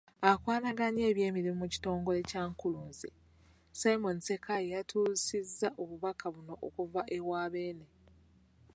[0.31, 3.09] Akwanaganya eby'emirimu mu kitongole kya Nkuluze,
[3.79, 7.87] Simon Ssenkaayi y'atuusizza obubaka buno okuva ewa Beene.